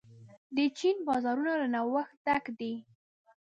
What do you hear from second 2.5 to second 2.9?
دي.